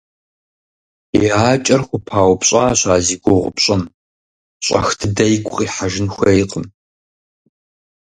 [1.21, 3.83] И акӀэр хупаупщӀащ а зи гугъу пщӀым,
[4.65, 6.65] щӀэх дыдэ игу къихьэжын хуейкъым.